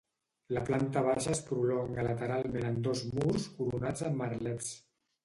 La 0.57 0.61
planta 0.67 1.01
baixa 1.07 1.29
es 1.33 1.41
prolonga 1.49 2.05
lateralment 2.07 2.65
en 2.71 2.79
dos 2.89 3.05
murs 3.13 3.47
coronats 3.59 4.03
amb 4.09 4.19
merlets. 4.23 4.73